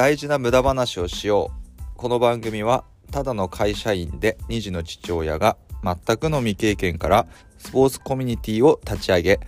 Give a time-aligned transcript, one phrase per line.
[0.00, 1.82] 大事な無駄話をしよう。
[1.94, 7.26] この番組はただの会社員で2児の父親が全くの未経験から
[7.58, 9.40] スポーツコミュニティを立ち上げ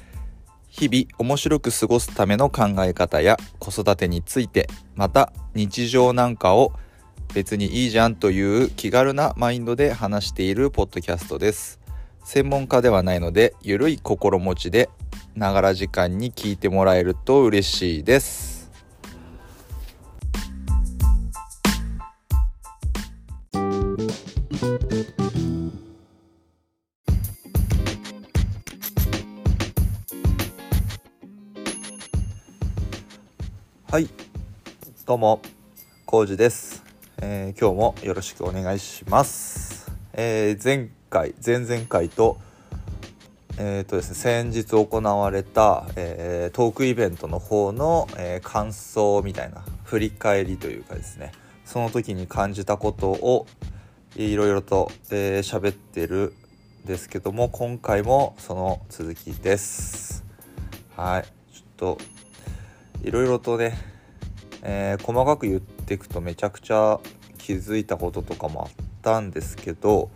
[0.68, 6.74] 日々面白く過ごすための考え方や子育てについてまた日常なんかを
[7.32, 11.80] 別にいいじゃんという気軽なマインドで話しているポッドキャストです。
[12.24, 14.90] 専門家ではないのでゆるい心持ちで
[15.34, 18.51] ながら時間に聞いてもらえると嬉しいです。
[33.92, 34.08] はい。
[35.04, 35.42] どうも
[36.06, 36.82] コウジです、
[37.20, 42.38] えー今日もよろしくお願いします、えー前回前々回と
[43.58, 51.32] えーとですね、先日行われた、えートークイベントの方の、えー感想みたいな振り返りというかですね。
[51.66, 53.46] その時に感じたことを
[54.16, 56.32] いろいろと喋、えーってる
[56.84, 60.24] んですけども今回もその続きです。
[60.96, 61.24] はい。
[61.54, 61.98] ちょっと
[63.02, 63.76] いろいろとね、
[64.62, 67.00] えー細かく言っていくとめちゃくちゃ
[67.36, 70.10] 気づいたこととかもあったんですけど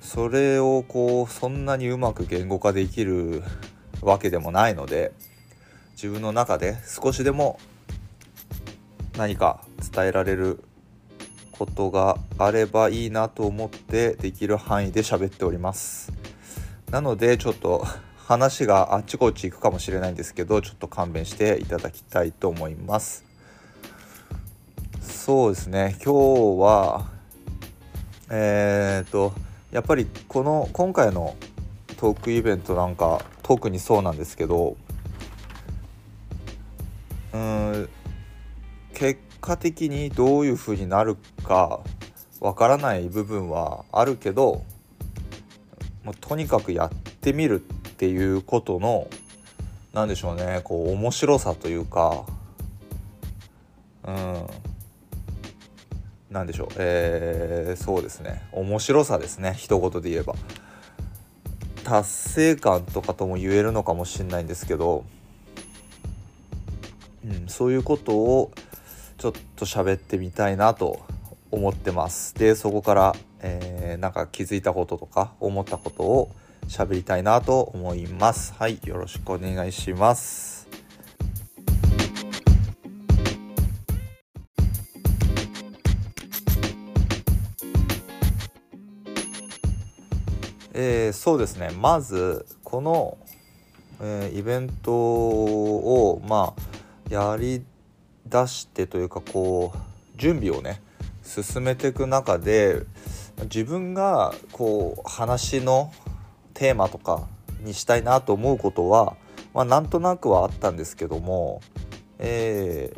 [0.00, 3.42] それをこうそんなにうまく言語化できる
[4.00, 5.12] わけでもないので
[5.92, 7.60] 自分の中で少しでも
[9.18, 9.60] 何か
[9.92, 10.64] 伝えられる
[11.52, 16.10] ことがあればいいなと思ってできる範囲で喋っております。
[16.90, 17.86] なのでちょっと
[18.30, 23.24] 話があっちこっち行くかもしれないんですけどちょっと勘弁していただきたいと思います。
[25.00, 25.96] そうですね。
[26.04, 27.10] 今日は
[28.30, 29.32] えー、と
[29.72, 31.34] やっぱりこの今回の
[31.96, 34.76] トークイベントなんか特にそうなんですけど
[37.32, 37.88] うーん
[38.94, 41.80] 結果的にどういう風になるか
[42.38, 44.62] わからない部分はあるけど
[46.04, 46.90] もうとにかくやっ
[47.20, 49.08] てみるっていうことの
[49.92, 52.24] 何でしょうねこう面白さというか
[54.04, 54.46] うん。
[56.30, 58.40] なんでしょうえー、そうですね。
[58.52, 60.34] 面白さですね一言で言えば。
[61.84, 65.04] 達成感とかとも言えるのかもしれないんですけど、
[67.26, 68.50] うん、そういうことを
[69.18, 71.00] ちょっと喋ってみたいなと
[71.50, 72.34] 思ってます。
[72.34, 76.30] でそこから、えーなんか気づいたこととか思ったことを
[76.68, 78.54] 喋りたいなと思います。
[78.58, 80.68] はいよろしくお願いします。
[90.72, 91.70] えーそうですね。
[91.78, 93.18] まずこの、
[94.00, 97.62] えーイベントをまあやり
[98.26, 99.78] 出してというかこう
[100.18, 100.80] 準備をね
[101.22, 102.82] 進めていく中で
[103.44, 105.92] 自分がこう話の
[106.60, 107.26] テーマとか
[107.62, 109.16] にしたいなと思うことは、
[109.54, 111.62] まあ、なんとなくはあったんですけども、
[112.18, 112.94] え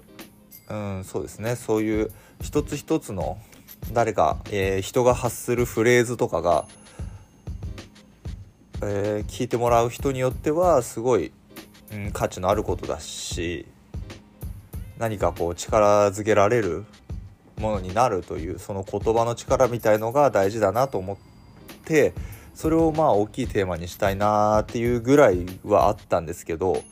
[0.67, 1.55] ーうん、そうですね。
[1.55, 3.39] そういう一つ一つの
[3.93, 6.67] 誰か、えー人が発するフレーズとかが
[8.83, 11.31] えー聞いてもらう人によってはすごい、
[11.93, 13.67] うん、価値のあることだし
[14.99, 16.85] 何かこう力づけられる
[17.59, 21.17] ものになるというその言葉の力みたいのが大事だなと思っ
[21.85, 22.13] て
[22.55, 26.83] それをまあ大きいテーマにしたいなっていうぐらいはあったんですけど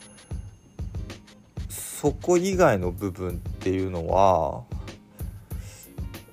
[1.69, 4.63] そこ以外の部分っていうのは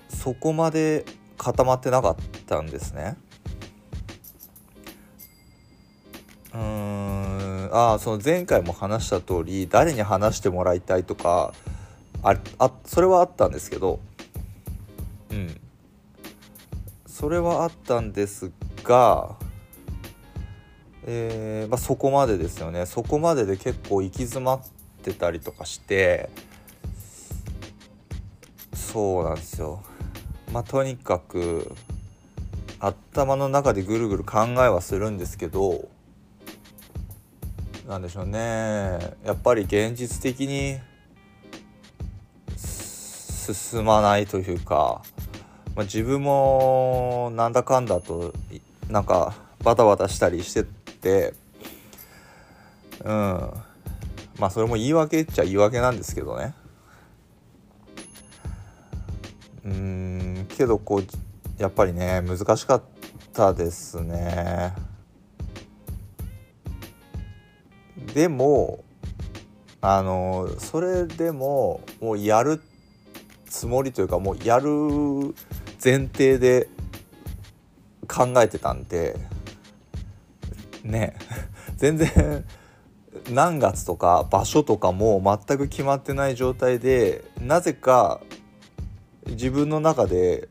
[0.09, 1.05] そこまで
[1.37, 3.17] 固まってなかったんですね。
[6.53, 11.53] うーんあーその前回も話した通り誰に話してもらいたいとか
[12.22, 14.00] ああそれはあったんですけど
[15.31, 15.61] うん
[17.06, 18.50] それはあったんです
[18.88, 19.37] が、
[21.06, 22.87] えーまあ、そこまでですよね。
[22.87, 24.61] そこまでで結構行き詰まっ
[25.02, 26.31] てたりとかして
[28.73, 29.82] そうなんですよ。
[30.52, 31.70] まあとにかく
[32.81, 35.88] 頭の中でぐるぐる考えはするんですけど
[37.87, 38.38] なんでしょうね。
[39.25, 40.79] やっぱり現実的に
[42.56, 45.02] 進まないというか、
[45.75, 48.32] まあ、自分もなんだかんだと
[48.88, 50.64] なんかバタバタしたりして
[51.00, 51.35] て
[53.05, 53.50] うん。
[54.38, 56.55] まあそれも言い訳っちゃ言い訳なんですけどね。
[59.64, 61.05] うんけどこう
[61.61, 62.82] やっぱりね難しかっ
[63.32, 64.75] たですね。
[68.14, 68.85] でも
[69.81, 72.62] あのそれでももうやる
[73.46, 74.69] つもりというかもうやる
[75.82, 76.69] 前提で
[78.08, 79.16] 考えてたんで
[80.82, 81.14] ね
[81.76, 82.44] 全然
[83.31, 88.20] 何月とか場所とかも全く決まってない状態でなぜか
[89.26, 90.49] 自分の中で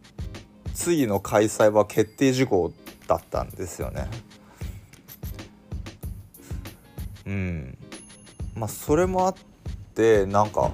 [0.74, 2.71] 次の開催は決定事項
[3.07, 4.07] だったんですよね。
[7.25, 7.77] うん
[8.56, 9.36] まあそれもあっ
[9.95, 10.71] てなんか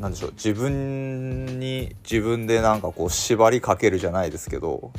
[0.00, 4.92] なんでしょう自分に自分でなんかこう縛りかけるじゃないですけど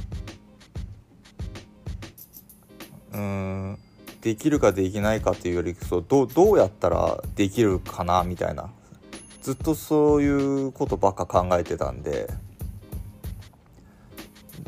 [3.19, 3.79] うん
[4.21, 8.69] できるかできないかっていうよりそうどうやったらできるかなみたいな。
[9.41, 10.27] ずっとそうい
[10.67, 12.29] うことばっか考えてたんで。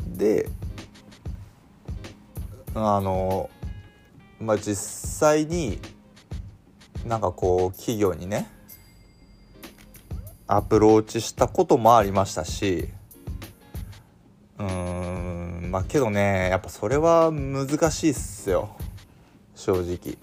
[0.06, 0.48] で
[2.74, 3.50] あの
[4.40, 5.78] まあ実際に
[7.06, 8.50] なんかこう企業にね
[10.46, 12.88] アプローチしたこともありましたし
[14.58, 15.01] うん
[15.72, 18.76] まあけどねやっぱそれは難しいっすよ。
[19.54, 20.18] 正直。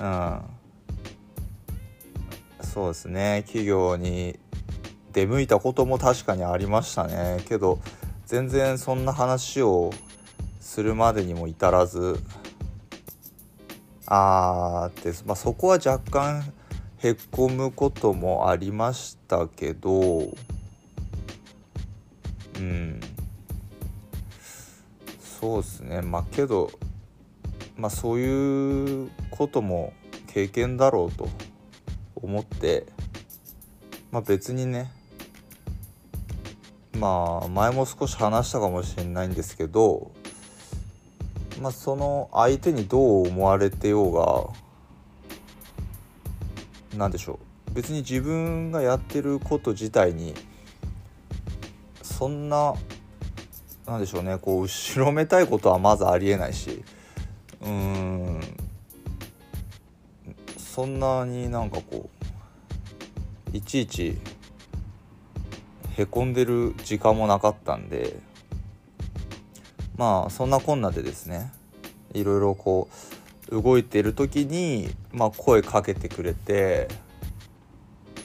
[0.00, 0.40] うん。
[2.60, 3.44] そうですね。
[3.46, 4.40] 企業に
[5.12, 7.44] 出向いたことも確かにありましたね。
[7.48, 7.78] けど
[8.26, 9.92] 全然そんな話を
[10.58, 12.18] するまでにも至らず。
[14.06, 16.52] あーって、まあ、そこは若干
[16.98, 20.34] へこむこともありましたけど。
[22.56, 23.00] うん。
[25.40, 26.02] そうですね。
[26.02, 26.70] まあけど
[27.78, 29.94] まあそういうことも
[30.26, 31.30] 経験だろうと
[32.14, 32.84] 思って
[34.12, 34.92] まあ別にね
[36.98, 40.10] まあ前も少し話したかもしれないんですけど
[41.58, 44.46] まあその相手にどう思われてようが
[46.98, 47.38] 何でしょ
[47.70, 47.72] う。
[47.72, 50.34] 別に自分がやってること自体に
[52.02, 52.74] そんな
[53.90, 54.38] なんでしょうね。
[54.38, 56.84] こう後ろめたいことはまずありえないし。
[57.60, 58.40] うーん。
[60.56, 62.08] そんなになんかこ
[63.52, 64.16] ういちいち
[65.96, 68.16] へこんでる時間もなかったんで
[69.96, 71.52] まあそんなこんなでですね。
[72.14, 72.88] いろいろこ
[73.50, 76.86] う動いてる時に、まあ、声かけてくれて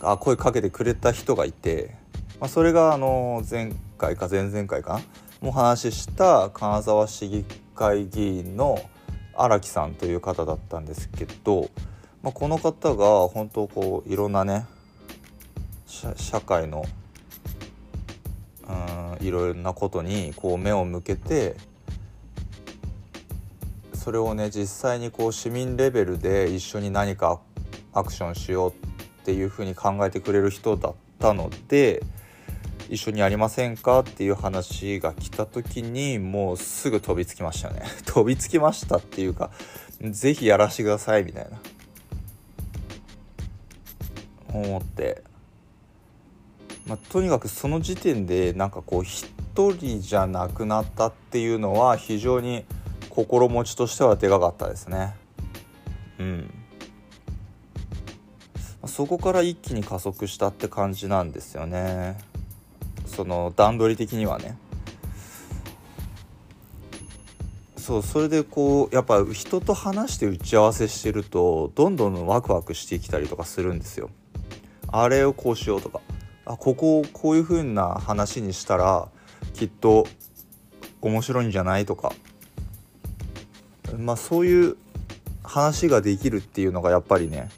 [0.01, 1.95] あ声かけてくれた人がいて、
[2.39, 5.01] まあ、それがあの前回か前々回か
[5.42, 7.46] なも話しした金沢市議
[7.76, 8.80] 会議員の
[9.36, 11.70] 荒木さんという方だったんですけど、
[12.24, 14.66] まあ、この方が本当こういろんなね
[16.16, 16.86] 社会の
[18.68, 21.56] うんいろいろなことにこう目を向けて
[23.94, 27.40] それをね実際にこう市民レベルで一緒に何か
[27.94, 28.74] アクションしようっ
[29.26, 32.04] ていうふうに考えてくれる人だったので
[32.90, 37.82] 一緒にやりませんかっていう話が来た時にもうすぐ飛びつきましたね。
[38.06, 39.52] 飛びつきましたっていうか
[40.02, 41.60] 是非やらしてくださいみたいな。
[44.54, 45.24] 思って。
[46.86, 52.64] まあ、とにかくその時点でなんかこう一人じゃなくなったっていうのは非常に
[53.10, 55.16] 心持ちとしてはでかかったですね。
[56.20, 56.54] うん。
[58.86, 62.18] そこから一気に加速したって感じなんですよね。
[63.05, 64.57] その段取り的にはね。
[67.77, 74.09] そうそれでこうやっぱ人と話して打ち合わせしてるとどんどんワクワクしてきたりとかするんですよ。
[74.88, 76.01] あれをこうしようとか。
[76.47, 79.07] あここをこういう風な話にしたら
[79.53, 80.07] きっと
[81.01, 82.12] 面白いんじゃないとか。
[83.97, 84.77] まあそういう
[85.43, 87.50] 話ができるっていうのがやっぱりね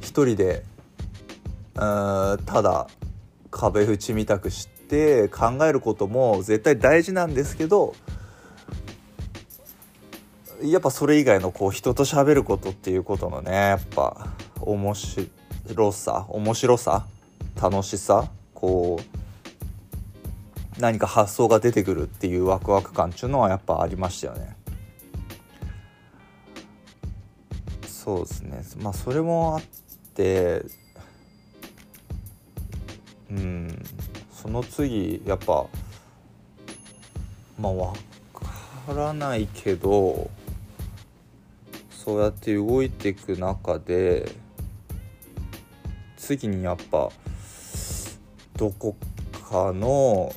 [0.00, 0.64] 一人で
[1.74, 2.88] ただ
[3.56, 7.94] 壁縁みたくして考えることも絶対大事なんですけど
[10.62, 14.28] やっぱそれ以外のこう人と喋ることっていうことのねやっぱ
[14.60, 17.06] 面白さ面白さ
[17.60, 19.00] 楽しさこ
[20.78, 24.54] う何か発想が出てくるっていうワクワク感っていうのはやっぱありましたよね。
[27.86, 29.62] そうですねまあそれもあっ
[30.14, 30.62] て
[33.36, 33.82] うん。
[34.46, 35.66] その次やっぱ
[37.58, 37.92] まあ分
[38.86, 40.30] からないけど
[41.90, 44.30] そうやって動いていく中で
[46.16, 47.10] 次にやっぱ
[48.56, 48.94] どこ
[49.50, 50.32] かの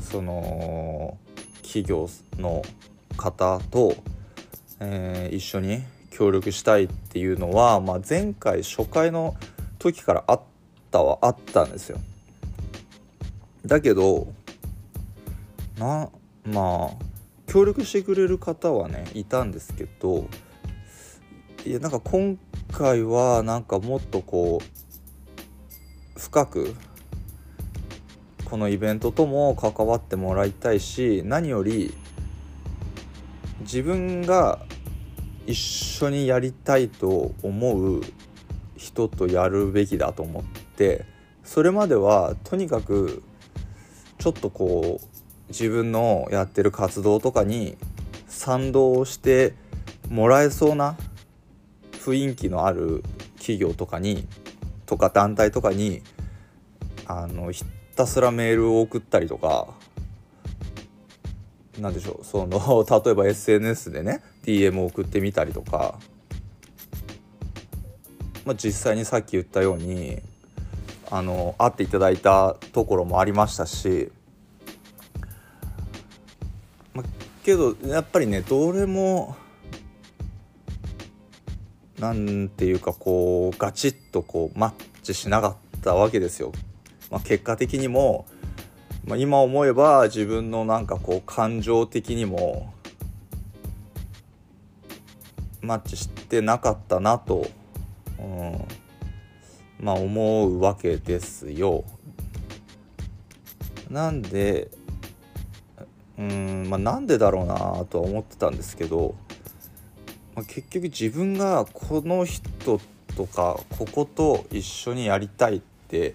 [0.00, 1.18] その
[1.62, 2.62] 企業の
[3.16, 3.96] 方と、
[4.78, 9.36] えー、一緒に協力したいっていうのは、まあ、前回初回の
[9.78, 10.40] 時からあっ
[10.90, 11.98] たはあったんですよ。
[13.66, 14.32] だけど
[15.78, 16.08] な
[16.44, 17.10] まあ
[17.46, 20.26] 協力してくれる方はねいたんですけど
[21.66, 22.38] いやなんか今
[22.72, 26.74] 回はなんかもっとこう深く
[28.44, 31.94] このイベントとも関わってもらいたいし何より
[33.60, 34.58] 自分が
[35.46, 38.00] 一緒にやりたいと思う
[38.76, 40.44] 人とやるべきだと思っ
[40.80, 41.04] て
[41.44, 43.22] それまではとにかく
[44.18, 45.06] ちょっとこう
[45.48, 47.76] 自分のやってる活動とかに
[48.28, 49.52] 賛同して
[50.08, 50.96] もらえそうな
[51.92, 53.02] 雰囲気のある
[53.36, 54.26] 企業とかに
[54.86, 56.00] とか団体とかに
[57.06, 59.68] あのひたすらメールを送ったりとか
[61.78, 65.98] なんでしょうその 例えば SNS でね DM を送ってみたりとか、
[68.46, 70.22] まあ、実際にさっき言ったように
[71.10, 74.12] あの会っていただいたところもありましたし、
[76.94, 77.02] ま、
[77.44, 79.36] けどやっぱりねどれも
[81.98, 86.52] なんていうかこうガチッとこうマッチしなかったわけですよ。
[87.10, 88.26] まあ、結果的にも、
[89.04, 92.72] まあ、今思えば自分のなんかこう感情的にも
[95.60, 97.46] マッチしてなかったなと、
[98.18, 98.64] うん、
[99.80, 101.84] まあ思うわけですよ。
[103.90, 104.70] なんで
[106.18, 107.56] うんまあなんでだろうな
[107.88, 109.14] とは思ってたんですけど、
[110.36, 112.78] まあ、結局自分がこの人
[113.16, 116.14] とかここと一緒にやりたいって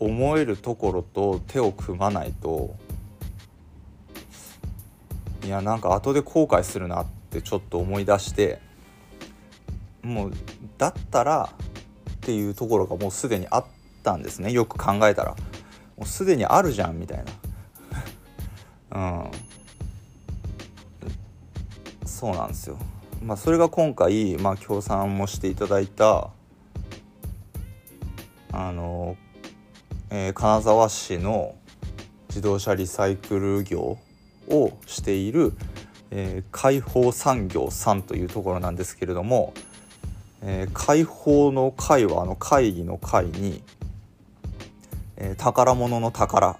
[0.00, 2.74] 思えるところと手を組まないと
[5.44, 8.60] いやなんか後で後悔するなってちょっと思い出して
[10.02, 10.32] もう
[10.78, 11.50] だったら
[12.20, 13.64] っていうところがもうすでにあっ
[14.02, 14.52] たんですね。
[14.52, 15.30] よく考えたら。
[15.96, 17.24] もうすでにあるじゃんみたい
[18.92, 19.24] な。
[19.24, 19.30] うん。
[22.06, 22.76] そうなんですよ。
[23.22, 26.30] まあそれが今回まあ協賛もしていただいた
[28.52, 29.16] あの
[30.10, 31.54] えー、金沢市の
[32.28, 33.98] 自動車リサイクル業
[34.48, 35.52] をしている、
[36.10, 39.54] えー、解放産業さんというところなんですけれども、
[40.42, 43.62] えー、解放の会はあの会議の会に、
[45.16, 46.58] えー、宝物の宝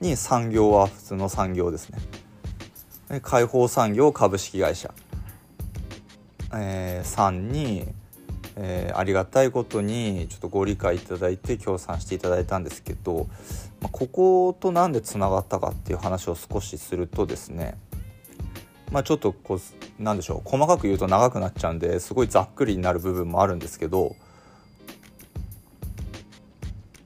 [0.00, 1.98] に産業は普通の産業ですね。
[3.22, 4.92] 解放産業株式会社、
[6.52, 7.86] えー、さんに
[8.58, 13.28] えー、ありがたいことにちょっとご理解いただいて協賛していただいたんですけど、
[13.80, 17.76] まあ、ここと何でつながったかっていう話を少しするとですね
[18.90, 24.16] まあちょっとこうなんでしょう細かく言うと長くなっちゃうんですごいざっくりになる部分もあるんですけど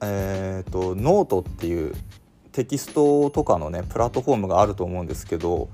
[0.02, 1.94] えっ、ー、とノートっていう
[2.52, 5.68] テキストとかのねプラットフォームがあると思うんですけど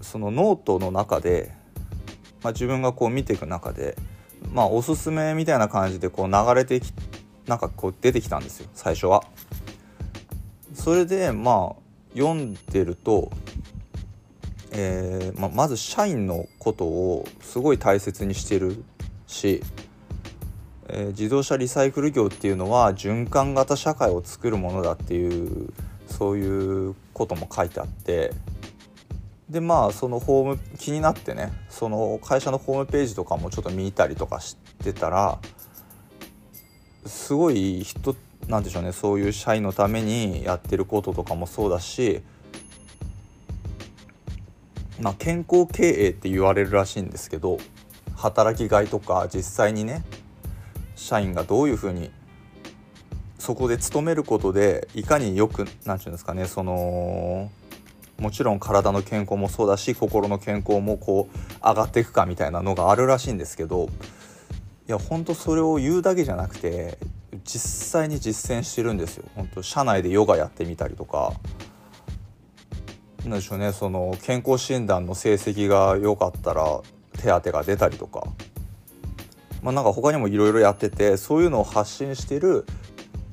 [0.00, 1.52] そのノートの中で、
[2.42, 3.96] まあ、自分がこう見ていく中で
[4.52, 6.92] まあおすすめみたいな感じでこう流れてき
[7.46, 9.24] なんかこう出てきたんですよ最初は。
[10.74, 13.30] それでまあ読んでると、
[14.80, 18.84] えーままず社員のことをすごい大切にしてる
[19.26, 19.60] し、
[20.88, 25.72] えー、自動車リサイクル業っていうのは循環型社会を作るものだっていう
[26.06, 28.32] そういうことも書いてあって
[29.50, 35.40] でまあそのホーム気になってねその会社のホームページとかもちょっと見たりとかしてたら
[37.04, 38.14] すごい人
[38.46, 42.22] なんでしょうねそういう社員のためにやってることとかもそうだし、
[45.00, 47.58] まあ、健康経営って言われるらしいんですけど
[48.16, 50.02] 働きがいとか実際にね
[50.96, 52.10] 社員がどういうふうに
[53.38, 57.50] そこで勤めることでいかによく何て言うんですかねその
[58.18, 63.88] もちろん体の健康もそうだし心の健康もこう上がっていくかみたいなのがあるらしいんですけど
[64.88, 66.98] いやほんとそれを言うだけじゃなくて
[67.44, 69.24] 実際に実践してるんですよ。
[69.34, 71.32] 本当社内でヨガやってみたりとか
[73.24, 76.80] なんでしょうねその健康診断の成績が良かったら
[77.18, 78.24] 手当が出たりとか。
[79.60, 82.64] まあ、なんか他にもいろいろやっててそういうのを発信してる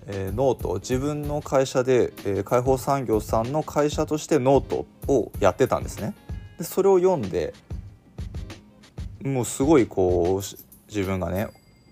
[0.08, 6.14] えー、ノート自分の会社で、えー、解放産業さんの会社としてノートをやってたんですね。
[6.58, 7.54] でそれを読んで
[9.24, 10.44] もうすごいこう
[10.88, 11.48] 自分がね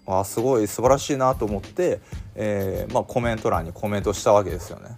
[0.05, 2.01] あすごい素晴らしいなと思って、
[2.35, 4.97] えーまあ、コメント欄にコメントしたわけですよね。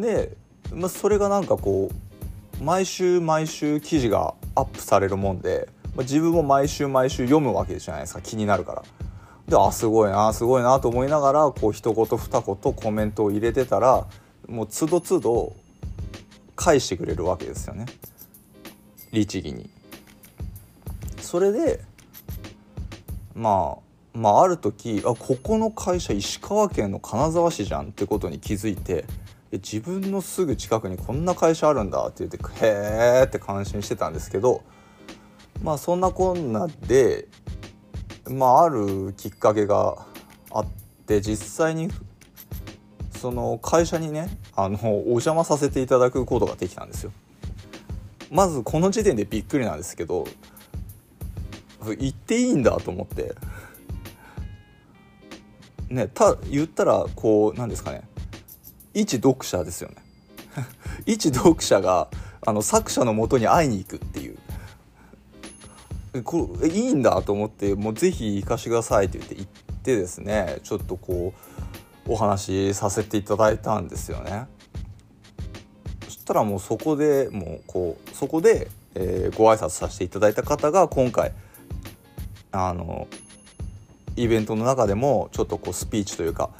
[0.00, 0.32] で、
[0.74, 8.82] まあ、それがなんかこう毎週毎週記事がアップされるもんで、まあ、自分も毎週毎週読むわけじゃないですか気になるから。
[9.48, 14.06] であすごいなすごいなと思いながらこう一言二言コメントを入れてたら
[14.48, 15.54] もうつどつど
[16.54, 17.86] 返してくれるわけですよね
[19.10, 19.68] 律儀に。
[21.20, 21.80] それで
[23.34, 29.04] まあまあある時あここの会社石川県の金沢市じゃんってことに気づいて
[29.58, 34.62] 自分のすぐ近くにこんな会社あるんだって言ってへーって感心してたんですけど
[35.62, 37.28] まあそんなこんなで
[38.30, 40.06] まああるきっかけが
[40.50, 40.66] あっ
[41.06, 41.90] て実際に
[43.10, 47.12] その会社にねあのお邪魔させていただくことができたんですよ。
[48.30, 50.26] まずこの時点でびっくりなんですけど
[51.84, 53.34] 行っていいんだと思って
[55.90, 58.02] ねた言ったらこうなんですかね
[58.94, 59.96] 一読者ですよね
[61.06, 62.08] 一読者が
[62.44, 64.38] あの作者のもとに会いに行くっていう
[66.24, 71.32] これいいんだと思ってもうぜひ行かしてくださいって言って行ってですねちょっとこ
[72.06, 74.46] うお話しさせていただいたんですよね。
[76.04, 81.32] そしたらもうそこでもうこうそこで、えー、ご挨拶させていただいた方が今回
[82.50, 83.08] あの
[84.16, 86.50] イベントの中でもちょっとこうスピーチというか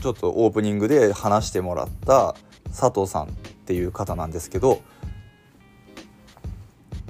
[0.00, 2.34] ちょっとオープニングで話してもらった
[2.68, 3.26] 佐藤さんっ
[3.66, 4.82] ていう方なんですけど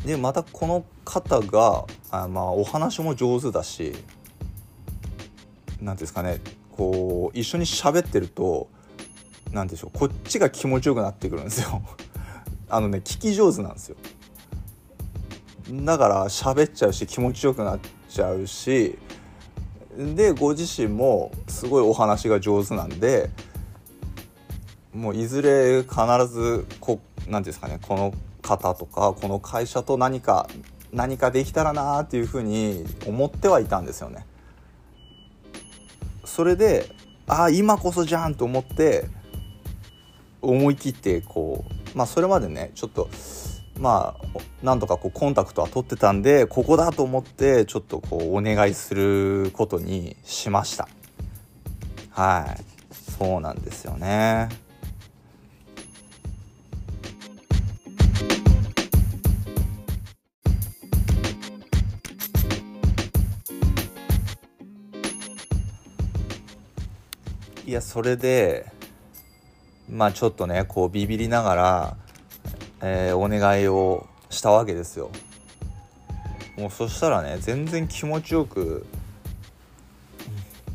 [0.04, 3.92] でまたこの方があまあお話も上手だし
[5.80, 6.40] 何ですかね
[6.70, 8.68] こう一緒に喋ってると
[9.52, 11.82] 何でしょうこっちが気持ちよくなってくるんですよ。
[12.68, 13.96] あのね聞き上手なんですよ。
[15.70, 18.98] だから喋っちゃうし気持ちよくなっちゃうし
[19.96, 23.30] でご自身もすごいお話が上手なんで
[24.92, 30.48] もういずれ必ずこ何ですかねこの方とかこの会社と何か
[30.92, 34.26] 何かできたらなっていうふうに思ってはいたんですよね。
[36.24, 36.90] それで
[37.26, 39.06] ああ今こそじゃんと思って
[40.42, 43.08] 思い切ってこうまあそれまでねちょっと
[43.78, 50.88] まあなんとかこうコンタクトは取ってたんでここだと思ってちょっとこうお願いすることにしました。
[52.10, 52.64] はい。
[53.18, 54.48] そうなんですよね。
[67.66, 68.70] いやそれで
[69.90, 71.96] まあちょっとねこうビビりながら
[72.82, 75.10] えー、お願いをしたわけですよ。
[76.56, 78.86] もうそしたらね全然気持ちよく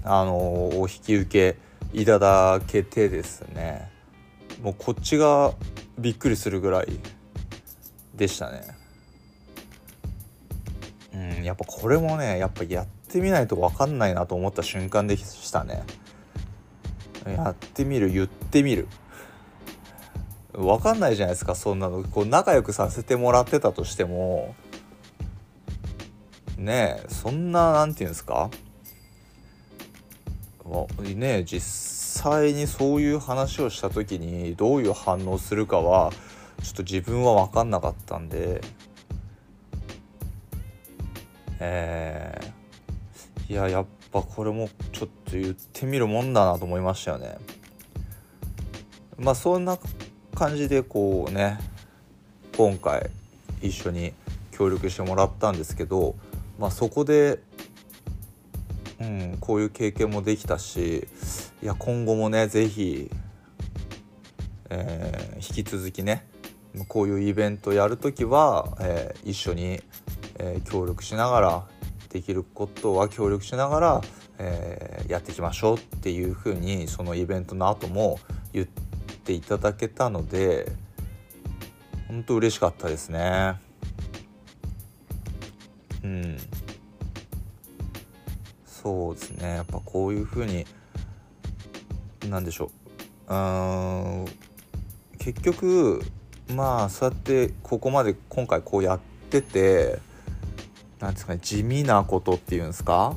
[0.04, 1.58] あのお引き受け
[2.00, 3.90] いただけてですね。
[4.62, 5.54] もうこっちが
[5.98, 7.00] びっくりするぐらい
[8.16, 8.62] でしたね。
[11.14, 15.84] うんやっぱこれもねやっぱやってみないと分かんないなと思った瞬間でしたね。
[17.28, 18.88] やってみる言ってみる。
[20.54, 22.04] 分かんないじゃないですかそんなの。
[22.04, 24.56] こう仲良くさせてもらってたとしても。
[26.58, 28.50] ねえそんな何て言うんですか。
[31.00, 36.12] ねえ実際にそういう話をした時にどういう反応するかは
[36.62, 38.62] ちょっと自分は分かんなかったんで。
[41.64, 47.38] えー、いややっぱこれもちょっと言ってみるもんだなと思いましたよね。
[49.18, 49.78] まあそんな
[50.36, 51.60] 感じでこうね
[52.58, 53.10] 今回
[53.62, 54.14] 一緒に
[54.52, 56.16] 協力してもらったんですけど、
[56.60, 57.40] まあ、そこで、
[59.00, 61.08] うん、こういう経験もできたし
[61.62, 63.10] いや今後もね是非、
[64.70, 66.26] えー、引き続きね
[66.88, 69.82] こういうイベントやる時は、えー、一緒に、
[70.40, 71.64] えー、協力しながら
[72.10, 74.02] できることは協力しながら、
[74.38, 78.20] えー、やっていきましょうっていうふうにそのイベントの後も
[78.54, 78.68] 言っ
[79.24, 80.72] ていただけたので
[82.08, 83.60] 本当嬉しかったですね。
[86.04, 86.38] うん。
[88.66, 89.56] そうですね。
[89.56, 90.66] やっぱこういうふうに
[92.28, 92.72] なんでしょ
[93.28, 93.34] う。
[93.34, 94.26] うん
[95.18, 96.02] 結局
[96.54, 100.00] まあそうやってここまで今回こうやってて
[101.00, 103.16] なんですかね地味なことっていうんですか？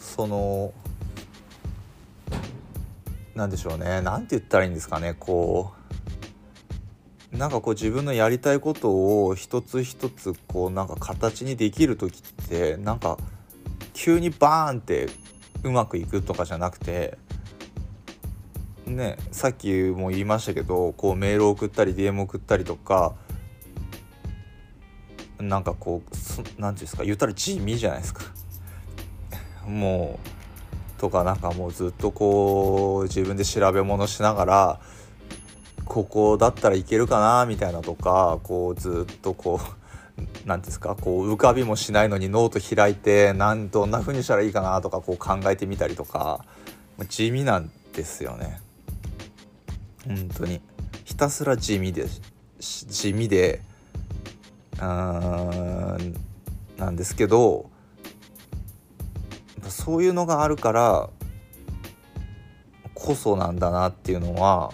[0.00, 0.74] その
[3.34, 4.00] なんでしょうね。
[4.00, 5.14] 何て言ったらいいんですかね。
[5.18, 5.72] こ
[7.32, 13.18] うなんかこう自分のやりたいことを一つ一つこうなんか形にできる時ってなんか
[13.92, 15.08] 急にバーンって
[15.64, 17.18] うまくいくとかじゃなくて
[18.86, 23.14] ねさっきも言いましたけどこうメールを送ったり DM 送ったりとか
[25.40, 28.22] なんかこう何て言うんですか言ったら地味じゃないですか。
[29.66, 30.33] もう
[31.04, 34.80] とかなんかもうずっとこう自分で調べ物しながら
[35.84, 39.60] ここだったらいけるかなみたいなとかこうずっとこ
[40.18, 46.42] う何ですかこう浮かびもしないのにノート開いてなんどんな風にしたらいいかなとかこう考えてみたりとか
[47.10, 48.58] 地味なんですよね。
[50.06, 50.62] 本当に。
[51.04, 52.06] ひたすら地味で
[52.60, 53.60] 地味で
[54.76, 56.14] うーん
[56.78, 57.73] なんですけど
[59.70, 61.10] そういうのがあるから
[62.94, 64.72] こそなんだなっていうのは、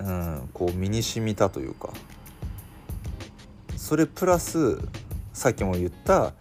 [0.00, 1.90] うん、こう身に染みたというか
[3.76, 4.78] それプラス
[5.32, 6.34] さっきも言った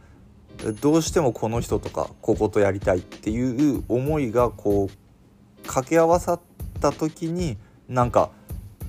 [0.81, 6.41] どうしてもこの人とかこことやりたいっていう思いがこう掛け合わさっ
[6.79, 7.57] た時に
[7.89, 8.31] なんか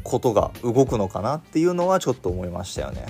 [0.03, 3.07] ことが動くのかなっていうのはちょっと思いましたよね。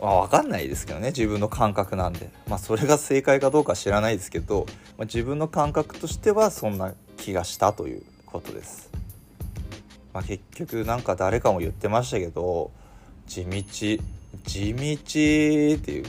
[0.00, 8.90] まあ、分かんないですけどね自分の感覚なんで、まあ、それが正解かどうか知らないですけど、まあ、自分の感覚としてはそんな気がしたということです。
[10.12, 12.70] まあ、結局なんか誰かも言ってましたけど
[13.26, 16.04] 地道地道っていう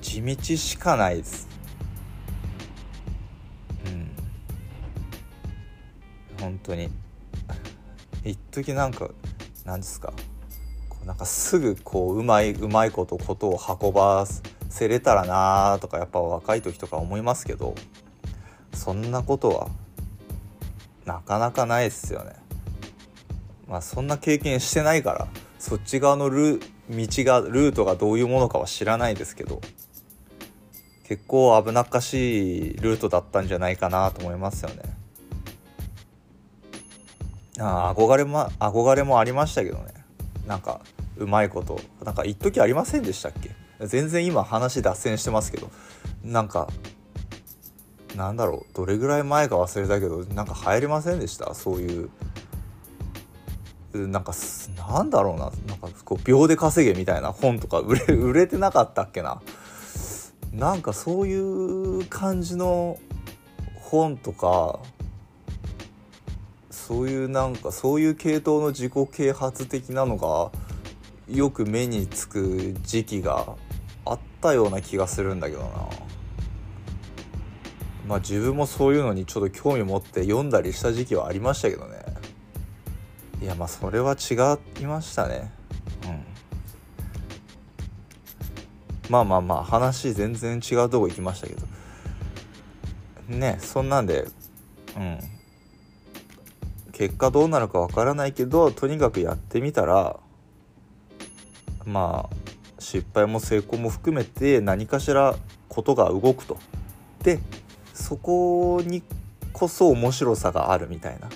[0.00, 1.48] 地道しかないです。
[3.86, 4.10] うん
[6.40, 6.90] 本当に
[8.24, 9.10] 一時なんか
[9.64, 10.12] 何ですか？
[11.06, 14.26] なんかすぐこううまいうまいことことを運ば
[14.70, 17.74] せれたらなとかやっぱ若い時とか思いますけど
[18.72, 19.68] そんなことは
[21.04, 22.32] なかなかないですよね。
[23.68, 29.60] まあそんな経験してないからそっち側のル道がルートがどういうものかは知らないですけど
[31.04, 34.82] 結構危なっかしいルートだったんじゃないかなと思いますよね。
[37.58, 39.94] あ憧れも憧れもありましたけどね
[40.46, 40.80] なんか
[41.16, 41.80] うまいこと。
[42.04, 43.50] なんか一時ありませんでしたっけ？
[43.86, 45.70] 全然今話脱線してますけど。
[46.22, 46.68] なんか
[48.14, 48.74] なんだろう。
[48.76, 51.54] どれぐらい前か忘れたけどなんか流行りませんでした？
[51.54, 52.10] そういう。
[53.94, 54.32] なんか
[54.76, 55.52] なんだろうな。
[55.68, 59.40] なんかこう秒で稼げみたいな本とか売れ売れてなかったっけな。
[60.52, 62.98] なんかそういう感じの
[63.76, 64.80] 本とか
[66.70, 70.50] そういうなんかそういう系統の自己啓発的なのが
[71.28, 73.56] よく目につく時期が
[74.04, 75.68] あったような気がするんだけどな。
[78.06, 82.04] まあ自分もそういうのにちょっと興味持って読んだりした時期はありましたけどね。
[83.40, 84.34] いやまあそれは違
[84.82, 85.50] いましたね。
[86.04, 86.24] うん。
[89.10, 91.66] まあまあまあ話全然違うとこ行きましたけど。
[93.28, 94.26] ねそんなんで
[94.96, 95.18] うん。
[96.92, 100.20] 結果どうなるかわからないけどとにかくやってみたら
[101.86, 102.36] まあ
[102.78, 105.36] 失敗も成功も含めて何かしら
[105.68, 106.58] ことが動くと。
[107.22, 107.40] で
[107.92, 109.02] そこに
[109.52, 111.28] こそ面白さがあるみたいな。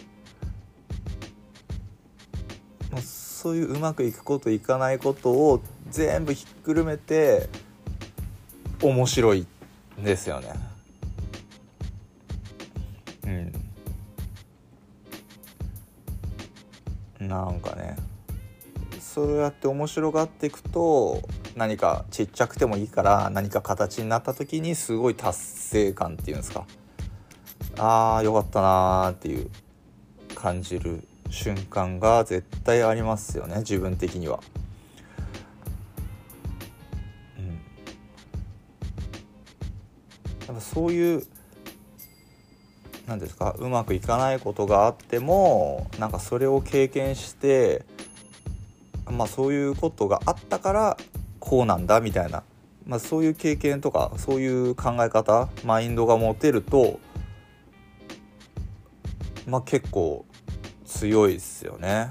[2.90, 7.48] まあ、そういううまくいくこといかないことを全部ひっくるめて
[8.82, 9.46] 面白い
[10.00, 10.52] んですよね。
[17.20, 17.28] うん。
[17.28, 17.96] なんかね
[19.14, 21.23] そうやって面白がっていくと
[21.57, 26.66] 何かちっちゃくてもいいから何か形になった時にすごい達成感っていうんですか
[27.79, 29.51] あーよかったなーっていう
[30.35, 34.40] 感じる瞬間が絶対ありますよね自分的には。
[37.38, 37.53] うん、や
[40.53, 41.27] っぱそういう
[43.07, 47.87] 何ですかうまくいかないことがあってもなんかそれを経験して
[49.11, 50.97] まあ、そういうことがあったから
[51.40, 52.42] こうなんだみたいな、
[52.87, 57.01] まあ、そういう経験とかそういう考え方マインドが持てると、
[59.47, 60.25] まあ、結構
[60.85, 62.11] 強いですよね。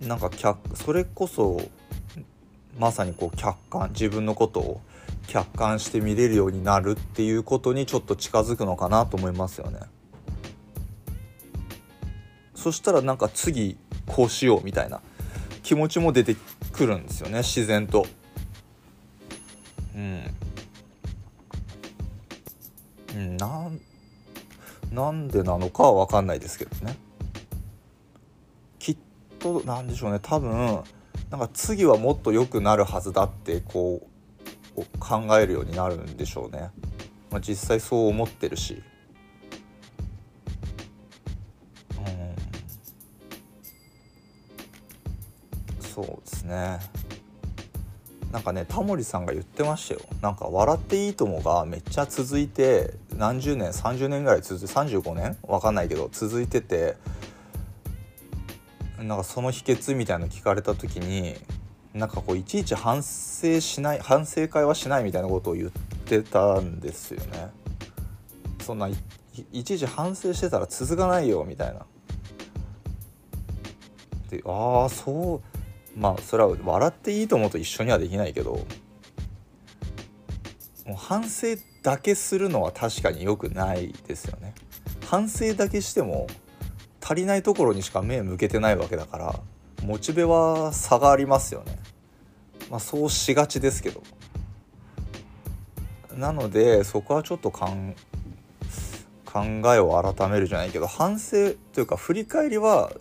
[0.00, 1.60] なんか客それこそ
[2.78, 4.80] まさにこう客観自分のことを
[5.28, 9.80] 客観して見れるようになるっていうことにちょっと近づくのかなと思いますよね。
[12.62, 15.00] そしたらなんか次こうしようみたいな
[15.64, 16.36] 気持ちも出て
[16.72, 18.06] くるんですよね自然と。
[19.96, 20.22] うん。
[23.16, 23.80] うん、なん
[24.92, 26.96] なんでなのかは分かんないですけどね。
[28.78, 28.96] きっ
[29.40, 30.20] となんでしょうね。
[30.22, 30.84] 多分
[31.30, 34.06] なんか次はもっと良くなるはずだってこ
[34.76, 36.70] う考えるようになるんでしょうね、
[37.30, 38.84] まあ、実際そう思ってるし。
[45.94, 46.78] そうですね
[48.30, 55.36] なんかねタモリさんが言ってましたよなんか「笑っていいとも」がめっちゃ続いて何十年30年ぐらい続いて35年？
[55.42, 56.96] わかんないけど続いてて
[58.98, 61.36] なんかその秘訣みたいなの聞かれた時に
[61.92, 65.70] なんかこういちいち反省しない反省会はしないみたいなことを言っ
[66.06, 67.50] てたんですよね。
[68.62, 68.94] そんない
[69.52, 71.84] いちいち反省してたら続かないよみたいな。
[74.30, 75.51] でああそう
[75.96, 78.52] まあそれは笑っていいと思うと一緒にはできないけど
[80.86, 81.48] もう反省
[81.82, 84.54] だけするのは確かに良くないですよね。
[85.06, 86.26] 反省だけしても
[87.00, 89.40] 足りないところにしか目向けてないわけだから
[89.84, 91.78] モチベは差がありますよね。
[92.70, 94.02] まあそうしがちですけど。
[96.16, 97.68] なのでそこはちょっと考
[99.34, 102.92] えを改めるじゃないけど反省というか振り返りは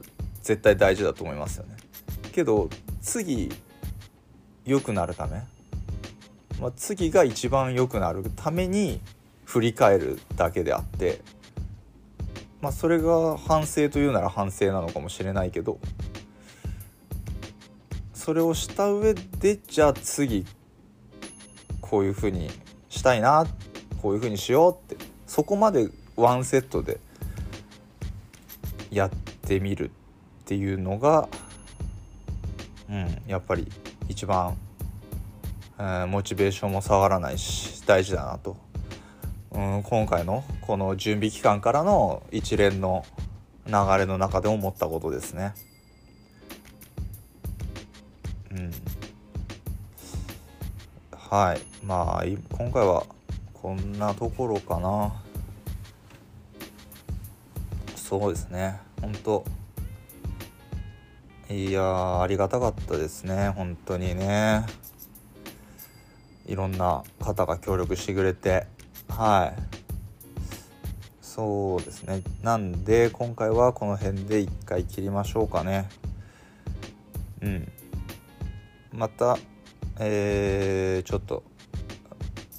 [0.41, 1.75] 絶対大事だと思いますよね。
[2.31, 2.69] けど
[3.01, 3.51] 次
[4.65, 5.43] 良くなるため、
[6.59, 9.01] まあ、次が一番良くなるために
[9.45, 11.21] 振り返るだけであって、
[12.61, 15.79] まあ、それが反省というなら反省なのかもしれないけど
[18.13, 20.45] それをした上でじゃあ次
[21.81, 22.49] こういうふうに
[22.87, 23.45] したいな
[24.01, 26.99] こういうふうにしようってそこまでワンセットで
[28.91, 31.29] やってみるっていうのが
[32.91, 33.65] うん、やっぱり
[34.09, 34.57] 一番、
[35.79, 38.57] えー、モチベーションも下がらないし大事だなと、
[39.51, 43.05] うん、今回のこの準備期間からの一連の
[43.65, 45.53] 流れの中で思ったことですね。
[48.51, 48.71] うん、
[51.15, 51.61] はい。
[51.85, 52.25] まあ
[52.57, 53.05] 今回は
[53.53, 55.13] こんなところかな。
[57.95, 58.79] そうですね。
[58.99, 59.45] 本当
[61.51, 64.65] いやありがたかったですね本当にね。
[66.45, 68.67] いろんな方が協力してくれて。
[69.09, 69.61] はい。
[71.21, 72.23] そうですね。
[72.41, 75.89] なんで今回はこの辺で一回切りましょうかね。
[77.41, 77.71] うん。
[78.93, 79.37] また
[79.99, 81.43] えー、ちょっと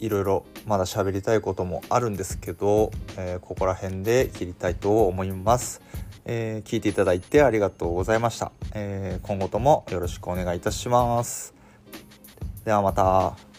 [0.00, 5.80] いろいろまだ喋りたいこともあるんですけど、えー、ここら辺で切りたいと思います。
[6.24, 11.54] えー、聞いていただいてありがとうございました、えー、今後ともよろしくお願いいたします
[12.64, 13.51] ではまた。